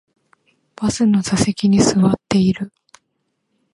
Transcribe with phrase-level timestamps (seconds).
[0.77, 2.73] バスの座席に座っている